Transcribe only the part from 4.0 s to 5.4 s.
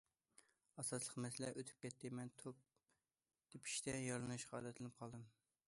يارىلىنىشقا ئادەتلىنىپ قالدىم.